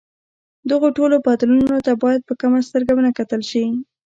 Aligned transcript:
دغو 0.69 0.87
ټولو 0.97 1.15
بدلونونو 1.27 1.77
ته 1.85 1.93
باید 2.03 2.21
په 2.29 2.33
کمه 2.41 2.59
سترګه 2.67 2.91
ونه 2.95 3.11
کتل 3.19 3.41
شي. 3.51 3.65